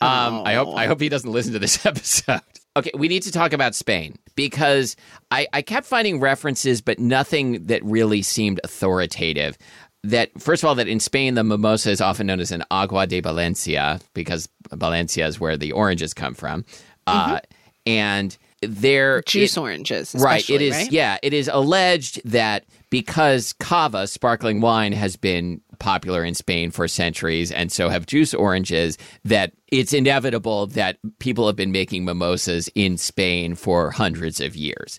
[0.00, 2.40] Um, I hope I hope he doesn't listen to this episode.
[2.76, 4.96] Okay, we need to talk about Spain because
[5.30, 9.56] I, I kept finding references, but nothing that really seemed authoritative.
[10.02, 13.06] That first of all, that in Spain the mimosa is often known as an agua
[13.06, 16.64] de Valencia because Valencia is where the oranges come from,
[17.06, 17.40] uh,
[17.86, 19.28] and there Mm-hmm.
[19.30, 20.14] juice it- oranges.
[20.18, 20.48] Right.
[20.48, 20.92] It is, right?
[20.92, 21.18] Yeah.
[21.22, 27.50] It is alleged that because cava, sparkling wine, has been popular in Spain for centuries,
[27.52, 32.96] and so have juice oranges, that it's inevitable that people have been making mimosas in
[32.96, 34.98] Spain for hundreds of years.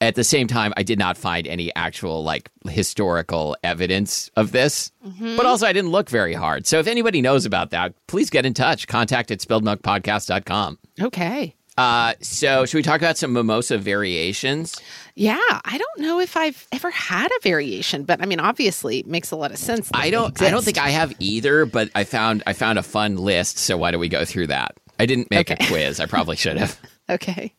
[0.00, 4.92] At the same time, I did not find any actual like historical evidence of this.
[5.06, 5.36] Mm-hmm.
[5.36, 6.66] But also, I didn't look very hard.
[6.66, 8.86] So if anybody knows about that, please get in touch.
[8.86, 10.78] Contact at spilledmilkpodcast.com.
[11.00, 11.54] Okay.
[11.76, 14.80] Uh, so, should we talk about some mimosa variations?
[15.16, 19.06] Yeah, I don't know if I've ever had a variation, but I mean, obviously, it
[19.06, 19.88] makes a lot of sense.
[19.94, 20.40] I don't.
[20.42, 23.58] I don't think I have either, but I found I found a fun list.
[23.58, 24.76] So why don't we go through that?
[24.98, 26.00] I didn't make a quiz.
[26.00, 26.78] I probably should have.
[27.08, 27.54] Okay.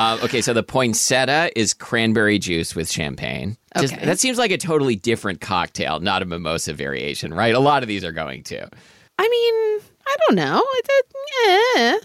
[0.00, 3.56] Um, okay, so the poinsettia is cranberry juice with champagne.
[3.78, 4.04] Just- Okay.
[4.04, 7.54] that seems like a totally different cocktail, not a mimosa variation, right?
[7.54, 8.68] A lot of these are going to.
[9.18, 10.62] I mean, I don't know.
[11.76, 11.98] Eh.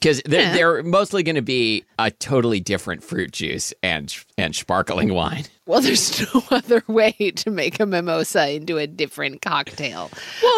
[0.00, 0.54] Because they're, Yeah.
[0.54, 5.44] they're mostly going to be a totally different fruit juice and and sparkling wine.
[5.66, 10.10] Well, there's no other way to make a mimosa into a different cocktail.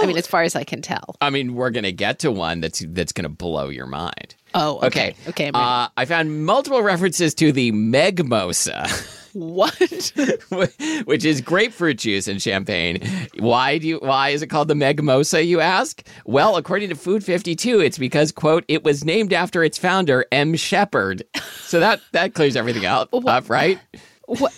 [0.02, 1.16] I mean, as far as I can tell.
[1.20, 4.34] I mean, we're going to get to one that's that's going to blow your mind.
[4.54, 5.14] Oh, okay.
[5.28, 5.48] Okay.
[5.48, 5.54] I'm.
[5.54, 8.86] Uh, I found multiple references to the Megmosa,
[9.38, 10.12] what?
[11.04, 13.00] which is grapefruit juice and champagne.
[13.38, 13.98] Why do you?
[13.98, 15.46] Why is it called the Megmosa?
[15.46, 16.06] You ask.
[16.24, 20.26] Well, according to Food Fifty Two, it's because quote it was named after its founder
[20.32, 20.56] M.
[20.56, 21.22] Shepard.
[21.60, 23.78] So that that clears everything out, up, right?
[24.26, 24.52] what?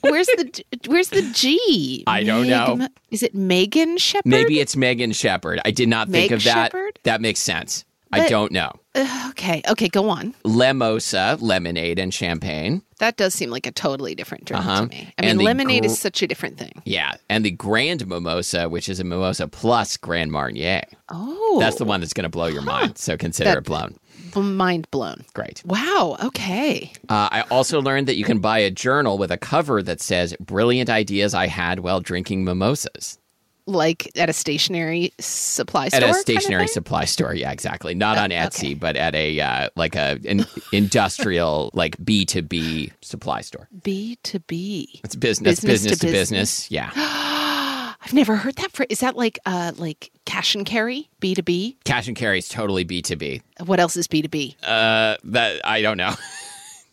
[0.00, 2.04] Where's the Where's the G?
[2.06, 2.86] I don't know.
[3.10, 4.30] Is it Megan Shepard?
[4.30, 5.60] Maybe it's Megan Shepard.
[5.64, 6.72] I did not think Meg of that.
[6.72, 7.00] Shepherd?
[7.02, 7.84] That makes sense.
[8.12, 8.72] I don't know.
[8.94, 9.62] Okay.
[9.70, 9.88] Okay.
[9.88, 10.34] Go on.
[10.44, 12.82] Lemosa, lemonade and champagne.
[12.98, 14.82] That does seem like a totally different drink Uh-huh.
[14.82, 15.12] to me.
[15.18, 16.82] I mean, And the lemonade gr- is such a different thing.
[16.84, 20.82] Yeah, and the Grand Mimosa, which is a mimosa plus Grand Marnier.
[21.08, 22.98] Oh, That's the one that's going to blow your mind.
[22.98, 23.96] So consider That- it blown.
[24.36, 25.24] mind blown.
[25.34, 25.62] Great.
[25.64, 26.16] Wow.
[26.22, 26.92] Okay.
[27.08, 30.34] Uh, I also learned that you can buy a journal with a cover that says
[30.40, 33.18] "Brilliant ideas I had while drinking mimosas"
[33.66, 35.98] Like at a stationery supply store.
[35.98, 37.34] at a kind of stationery supply store.
[37.34, 37.94] Yeah, exactly.
[37.94, 38.74] Not on Etsy, okay.
[38.74, 43.68] but at a uh, like a an industrial like B two B supply store.
[43.82, 45.00] B to B.
[45.04, 46.70] It's business, Business business, to to business.
[46.70, 48.72] Yeah, I've never heard that.
[48.72, 51.76] For is that like uh like cash and carry B two B?
[51.84, 53.42] cash and carry is totally B two B.
[53.64, 54.56] What else is B two B?
[54.62, 56.14] Uh, that I don't know.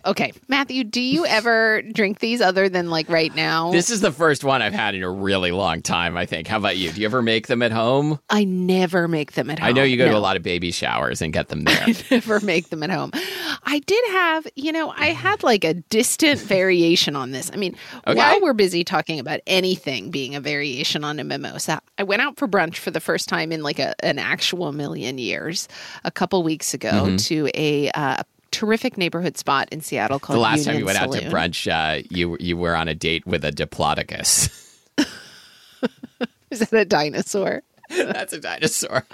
[0.06, 3.72] Okay, Matthew, do you ever drink these other than like right now?
[3.72, 6.16] This is the first one I've had in a really long time.
[6.16, 6.48] I think.
[6.48, 6.92] How about you?
[6.92, 8.20] Do you ever make them at home?
[8.30, 9.68] I never make them at home.
[9.68, 11.84] I know you go to a lot of baby showers and get them there.
[11.86, 13.12] I never make them at home.
[13.66, 17.52] I did have, you know, I had like a distant variation on this.
[17.54, 17.76] I mean,
[18.08, 18.18] Okay.
[18.18, 22.38] while we're busy talking about anything being a variation on a mimosa, I went out
[22.38, 25.68] for brunch for the first time in like a, an actual million years
[26.06, 27.16] a couple weeks ago Mm-hmm.
[27.18, 30.98] to to a uh, terrific neighborhood spot in Seattle called the last time you went
[31.00, 34.50] out to brunch, uh, you you were on a date with a diplodocus.
[36.52, 37.62] Is that a dinosaur?
[37.90, 39.06] That's a dinosaur.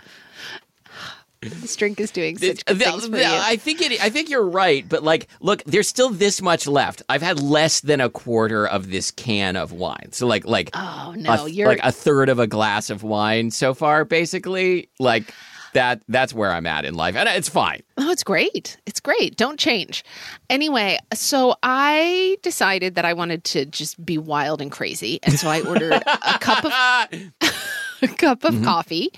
[1.41, 3.23] This drink is doing such the- things for the- you.
[3.29, 4.03] I think it.
[4.03, 7.03] I think you're right, but like, look, there's still this much left.
[7.07, 11.13] I've had less than a quarter of this can of wine, so like, like, oh
[11.15, 14.89] no, th- you're like a third of a glass of wine so far, basically.
[14.97, 15.31] Like
[15.75, 16.01] that.
[16.09, 17.83] That's where I'm at in life, and it's fine.
[17.97, 18.77] Oh, it's great.
[18.85, 19.37] It's great.
[19.37, 20.03] Don't change.
[20.49, 25.19] Anyway, so I decided that I wanted to just be wild and crazy.
[25.23, 26.01] And so I ordered a
[26.39, 26.71] cup of
[28.01, 28.65] a cup of mm-hmm.
[28.65, 29.11] coffee.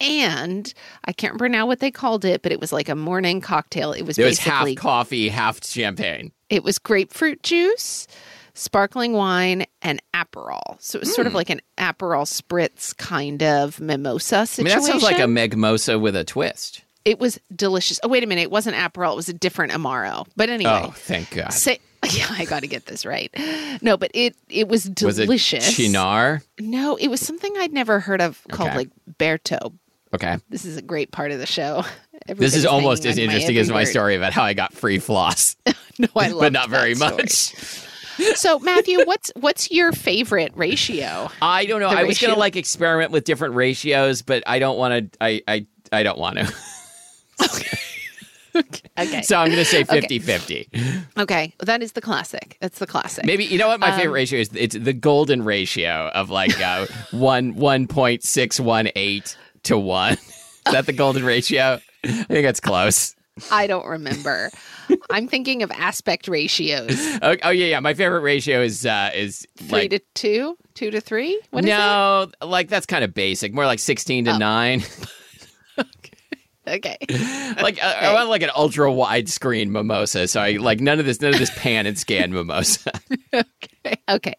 [0.00, 0.72] And
[1.04, 3.92] I can't remember now what they called it, but it was like a morning cocktail.
[3.92, 6.32] It was It was half coffee, half champagne.
[6.50, 8.08] it was grapefruit juice,
[8.54, 10.76] sparkling wine, and Aperol.
[10.80, 14.38] So it was sort of like an Aperol spritz kind of mimosa Hmm.
[14.38, 14.80] I mean, situation.
[14.80, 16.82] that sounds like a megmosa with a twist.
[17.04, 17.98] It was delicious.
[18.04, 18.42] Oh, wait a minute.
[18.42, 19.12] It wasn't Aperol.
[19.12, 20.26] It was a different Amaro.
[20.36, 20.82] But anyway.
[20.84, 21.52] Oh, thank God.
[21.52, 21.80] Say,
[22.12, 23.28] yeah, I got to get this right.
[23.82, 25.76] No, but it it was was it delicious.
[25.76, 26.42] Cynar?
[26.60, 28.76] No, it was something I'd never heard of called Okay.
[28.78, 28.88] like
[29.18, 29.72] Berto.
[30.14, 30.36] Okay.
[30.50, 31.84] This is a great part of the show.
[32.28, 33.88] This is almost as interesting as my word.
[33.88, 35.56] story about how I got free floss,
[35.98, 37.52] No, I love but not very much.
[38.34, 41.30] So, Matthew, what's what's your favorite ratio?
[41.40, 41.90] I don't know.
[41.90, 45.18] The I was gonna like experiment with different ratios, but I don't want to.
[45.20, 46.52] I, I I don't want to.
[47.42, 47.78] Okay,
[48.98, 49.22] okay.
[49.22, 51.02] So I'm gonna say 50-50.
[51.18, 52.58] okay, that is the classic.
[52.60, 53.24] That's the classic.
[53.24, 54.50] Maybe you know what my Um, favorite ratio is.
[54.54, 60.12] It's the golden ratio of like uh, one one point six one eight to one.
[60.12, 61.80] Is that the golden ratio?
[62.04, 63.16] I think that's close.
[63.50, 64.50] I don't remember.
[65.10, 66.96] I'm thinking of aspect ratios.
[67.22, 67.80] Oh, oh yeah, yeah.
[67.80, 71.40] My favorite ratio is uh, is Three like to two, two to three.
[71.50, 73.54] What is no, like that's kind of basic.
[73.54, 74.80] More like sixteen to nine.
[74.80, 75.06] it?
[76.66, 76.96] Okay.
[77.60, 80.28] like uh, I want like an ultra wide screen mimosa.
[80.28, 82.92] So I like none of this, none of this pan and scan mimosa.
[83.34, 83.96] Okay.
[84.08, 84.34] Okay.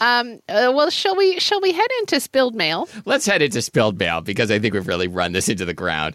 [0.00, 2.88] Um, uh, well, shall we shall we head into spilled mail?
[3.06, 6.14] Let's head into spilled mail because I think we've really run this into the ground.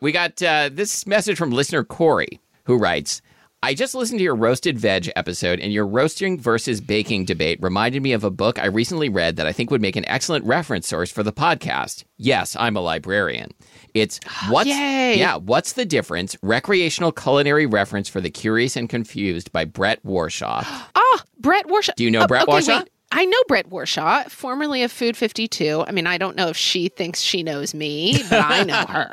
[0.00, 3.22] We got uh, this message from listener Corey, who writes
[3.62, 8.02] I just listened to your roasted veg episode, and your roasting versus baking debate reminded
[8.02, 10.86] me of a book I recently read that I think would make an excellent reference
[10.86, 12.04] source for the podcast.
[12.18, 13.52] Yes, I'm a librarian.
[13.94, 15.18] It's what's Yay.
[15.18, 16.36] yeah, what's the difference?
[16.42, 20.66] Recreational culinary reference for the curious and confused by Brette Warshaw.
[20.96, 21.94] Ah, Brette Warshaw.
[21.94, 22.78] Do you know Oh, Brette okay, Warshaw?
[22.80, 22.88] wait.
[23.12, 25.84] I know Brette Warshaw, formerly of Food 52.
[25.86, 29.08] I mean, I don't know if she thinks she knows me, but I know her.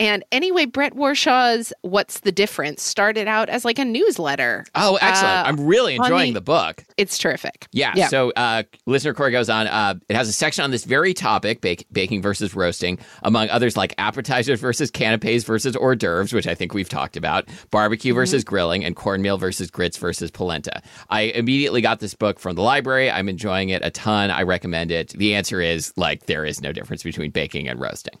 [0.00, 4.64] And anyway, Brette Warshaw's What's the Difference started out as like a newsletter.
[4.74, 5.34] Oh, excellent!
[5.36, 6.84] Uh, I'm really enjoying the- the book.
[6.96, 7.66] It's terrific.
[7.72, 8.08] Yeah.
[8.08, 9.66] So, uh, listener Corey goes on.
[9.66, 13.76] Uh, it has a section on this very topic: bake, baking versus roasting, among others
[13.76, 18.42] like appetizers versus canapes versus hors d'oeuvres, which I think we've talked about, barbecue versus
[18.42, 20.80] grilling, and cornmeal versus grits versus polenta.
[21.10, 23.10] I immediately got this book from the library.
[23.18, 24.30] I'm enjoying it a ton.
[24.30, 25.08] I recommend it.
[25.10, 28.14] The answer is like there is no difference between baking and roasting.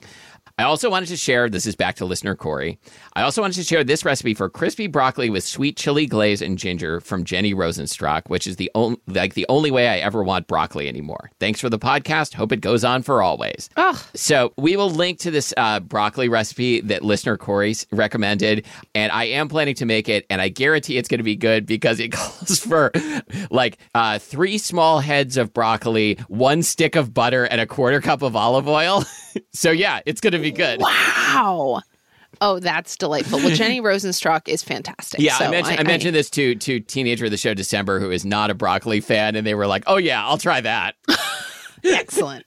[0.58, 2.80] I also wanted to share this is back to listener Corey.
[3.12, 6.58] I also wanted to share this recipe for crispy broccoli with sweet chili glaze and
[6.58, 10.48] ginger from Jenny Rosenstrach, which is the only like the only way I ever want
[10.48, 11.30] broccoli anymore.
[11.38, 12.34] Thanks for the podcast.
[12.34, 13.70] Hope it goes on for always.
[13.76, 18.66] Oh, So we will link to this uh, broccoli recipe that listener Corey recommended,
[18.96, 21.66] and I am planning to make it, and I guarantee it's going to be good
[21.66, 22.90] because it calls for
[23.52, 28.22] like uh, three small heads of broccoli, one stick of butter, and a quarter cup
[28.22, 29.04] of olive oil.
[29.52, 30.80] so yeah, it's going to be good.
[30.80, 31.80] wow.
[32.40, 33.38] Oh, that's delightful.
[33.38, 35.20] Well, Jenny Rosenstrach is fantastic.
[35.20, 38.10] Yeah, So I mentioned I, mentioned this to to teenager of the show December who
[38.10, 40.94] is not a broccoli fan, and they were like, "Oh yeah, I'll try that."
[41.84, 42.44] Excellent.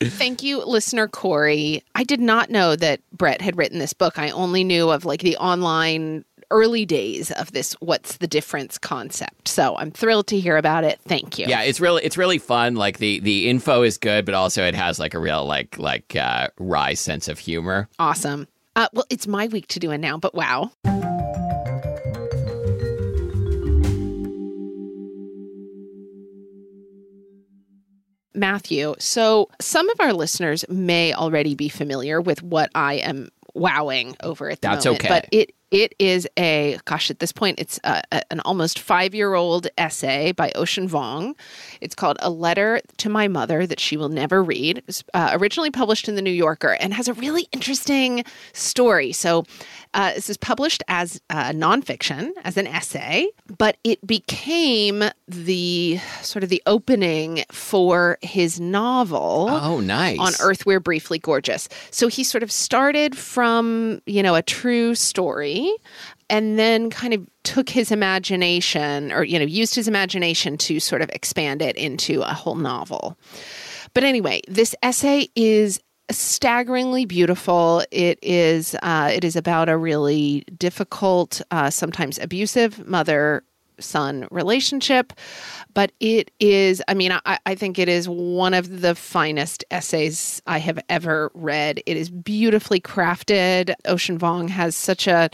[0.00, 1.82] Thank you, listener Corey.
[1.94, 4.18] I did not know that Brette had written this book.
[4.18, 9.48] I only knew of like the online early days of this what's the difference concept.
[9.48, 11.00] So I'm thrilled to hear about it.
[11.06, 11.46] Thank you.
[11.46, 12.74] Yeah, it's really it's really fun.
[12.74, 16.16] Like the the info is good, but also it has like a real like like
[16.16, 17.88] uh, wry sense of humor.
[17.98, 18.46] Awesome.
[18.76, 20.70] Uh, well, it's my week to do it now, but wow.
[28.34, 34.16] Matthew, so some of our listeners may already be familiar with what I am wowing
[34.22, 35.08] over at the That's moment, okay.
[35.08, 39.14] but it it is a gosh at this point it's a, a- an almost five
[39.14, 41.34] year old essay by Ocean Vuong.
[41.80, 45.30] It's called "A Letter to My Mother That She Will Never Read." It was uh,
[45.34, 49.12] originally published in the New Yorker and has a really interesting story.
[49.12, 49.44] So.
[49.94, 53.26] Uh, this is published as uh, nonfiction, as an essay,
[53.56, 60.18] but it became the sort of the opening for his novel Oh, nice.
[60.18, 61.70] on Earth We're Briefly Gorgeous.
[61.90, 65.57] So he sort of started from, you know, a true story
[66.28, 71.02] and then kind of took his imagination or, you know, used his imagination to sort
[71.02, 73.16] of expand it into a whole novel.
[73.94, 77.82] But anyway, this essay is staggeringly beautiful.
[77.90, 83.42] It is uh, it is about a really difficult, uh, sometimes abusive mother
[83.80, 85.12] son relationship,
[85.74, 86.82] but it is.
[86.88, 91.30] I mean, I, I think it is one of the finest essays I have ever
[91.34, 91.82] read.
[91.86, 93.74] It is beautifully crafted.
[93.84, 95.30] Ocean Vuong has such a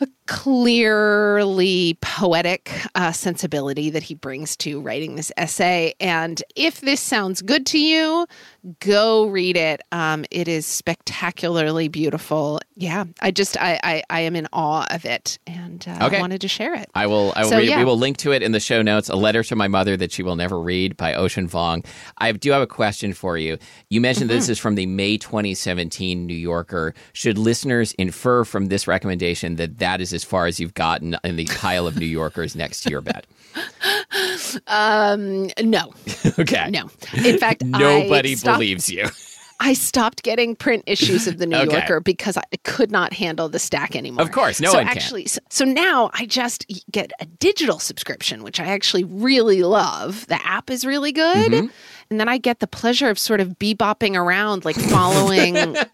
[0.00, 5.94] a clearly poetic uh, sensibility that he brings to writing this essay.
[6.00, 8.26] And if this sounds good to you,
[8.80, 9.80] go read it.
[9.92, 12.60] Um, it is spectacularly beautiful.
[12.76, 16.16] Yeah, I just I I, I am in awe of it, and uh, Okay.
[16.16, 16.88] I wanted to share it.
[16.94, 17.32] I will.
[17.36, 17.78] I will So, read yeah.
[17.78, 19.08] We will link to it in the show notes.
[19.08, 21.84] A letter to my mother that she will never read by Ocean Vuong.
[22.18, 23.58] I do have a question for you.
[23.90, 24.52] You mentioned this Mm-hmm.
[24.52, 26.94] is from the May 2017 New Yorker.
[27.12, 31.34] Should listeners infer from this recommendation that that is as far as you've gotten in
[31.36, 33.26] the pile of New Yorkers next to your bed?
[34.68, 35.92] Um, no,
[36.38, 36.70] Okay.
[36.70, 36.88] no.
[37.24, 39.06] In fact, Nobody stopped, believes you.
[39.58, 41.72] I stopped getting print issues of the New Okay.
[41.72, 44.24] Yorker because I could not handle the stack anymore.
[44.24, 44.96] Of course, no so one can.
[44.96, 50.26] actually, So, so now I just get a digital subscription, which I actually really love.
[50.28, 51.66] The app is really good, Mm-hmm.
[52.10, 55.76] and then I get the pleasure of sort of bebopping around, like following.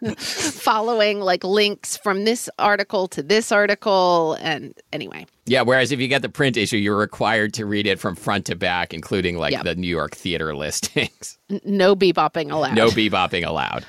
[0.18, 5.62] following like links from this article to this article and anyway Yeah.
[5.62, 8.54] Whereas if you get the print issue, you're required to read it from front to
[8.56, 9.64] back, including like Yep.
[9.64, 11.38] the New York theater listings.
[11.64, 13.84] no bebopping allowed No bebopping allowed.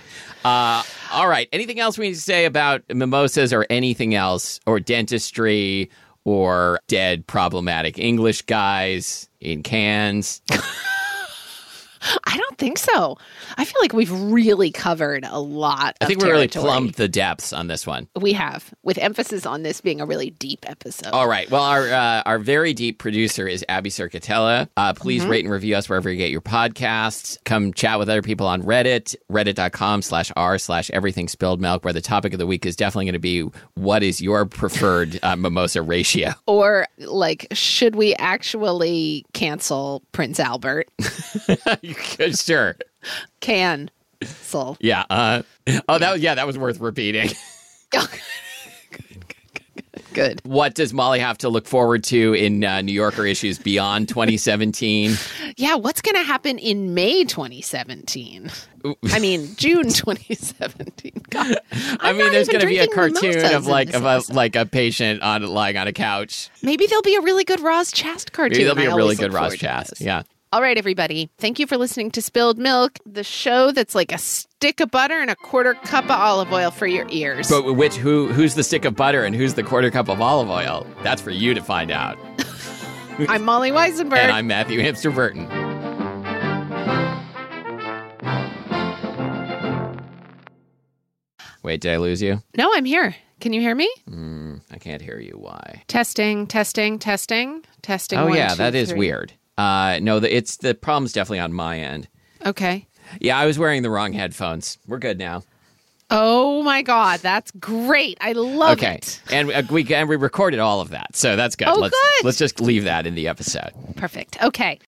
[0.45, 1.49] Uh, all right.
[1.51, 5.89] Anything else we need to say about mimosas or anything else, or dentistry,
[6.23, 10.41] or dead problematic English guys in cans?
[12.25, 13.17] I don't think so.
[13.57, 15.95] I feel like we've really covered a lot.
[16.01, 18.07] I think we really plumbed the depths on this one.
[18.19, 21.12] We have, with emphasis on this being a really deep episode.
[21.12, 21.49] All right.
[21.51, 24.69] Well, our uh, our very deep producer is Abby Cerquitella.
[24.77, 25.31] Uh, please Mm-hmm.
[25.31, 27.37] rate and review us wherever you get your podcasts.
[27.43, 31.93] Come chat with other people on Reddit, reddit.com slash r slash everything spilled milk, where
[31.93, 33.41] the topic of the week is definitely going to be
[33.75, 36.29] what is your preferred uh, mimosa ratio?
[36.47, 40.89] Or like, should we actually cancel Prince Albert?
[42.35, 42.75] sure.
[43.39, 44.77] Cancel.
[44.79, 45.06] Yeah.
[45.10, 45.43] Uh,
[45.87, 47.29] oh, that was, yeah, that was worth repeating.
[50.12, 50.41] Good.
[50.43, 55.13] what does Molly have to look forward to in uh, New Yorker issues beyond 2017?
[55.56, 58.50] Yeah, what's going to happen in May 2017?
[59.12, 61.23] I mean, June 2017.
[61.29, 61.56] God,
[62.00, 65.21] I mean, there's going to be a cartoon of like of a like a patient
[65.21, 66.50] on lying on a couch.
[66.63, 68.58] Maybe there'll be a really good Roz Chast cartoon.
[68.58, 70.02] Maybe there'll be I a really good forward Chast.
[70.02, 70.23] Yeah.
[70.52, 71.29] All right, everybody.
[71.37, 75.13] Thank you for listening to Spilled Milk, the show that's like a stick of butter
[75.19, 77.50] and a quarter cup of olive oil for your ears.
[77.50, 80.50] But which who who's the stick of butter and who's the quarter cup of olive
[80.50, 80.87] oil?
[81.04, 82.17] That's for you to find out.
[83.29, 84.17] I'm Molly Wizenberg.
[84.17, 85.47] And I'm Matthew Amster-Burton.
[91.62, 92.41] Wait, did I lose you?
[92.58, 93.15] no, I'm here.
[93.39, 93.89] Can you hear me?
[94.08, 95.33] Hmm, I can't hear you.
[95.37, 95.83] Why?
[95.87, 98.19] Testing, testing, testing, testing.
[98.19, 99.00] Oh one, yeah, two, that is three.
[99.00, 99.33] weird.
[99.60, 102.07] Uh, no, the, it's the problem's definitely on my end.
[102.45, 102.87] Okay.
[103.19, 104.77] Yeah, I was wearing the wrong headphones.
[104.87, 105.43] We're good now.
[106.10, 108.17] Oh my God, that's great.
[108.21, 109.21] I love okay, it.
[109.27, 111.67] Okay, and uh, we and we recorded all of that, so that's good.
[111.67, 112.25] Oh, let's good.
[112.25, 113.71] let's just leave that in the episode.
[113.97, 114.41] Perfect.
[114.41, 114.79] Okay.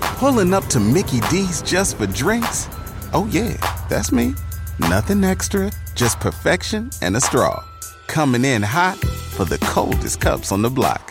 [0.00, 2.68] Pulling up to Mickey D's just for drinks?
[3.12, 3.54] Oh, yeah,
[3.90, 4.34] that's me.
[4.78, 7.62] Nothing extra, just perfection and a straw.
[8.06, 11.10] Coming in hot for the coldest cups on the block.